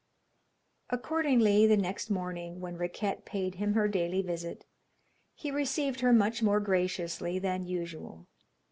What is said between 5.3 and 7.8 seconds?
he received her much more graciously than